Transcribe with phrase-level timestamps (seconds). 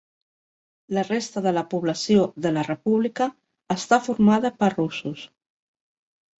[0.97, 3.29] La resta de la població de la república
[3.79, 5.31] està formada per russos.